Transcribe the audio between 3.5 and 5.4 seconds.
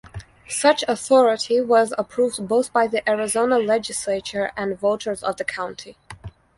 Legislature and voters of